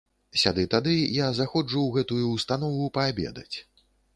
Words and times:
Сяды-тады 0.43 0.93
я 1.17 1.27
заходжу 1.41 1.77
ў 1.83 1.91
гэтую 1.99 2.25
ўстанову 2.33 2.91
паабедаць. 2.97 3.57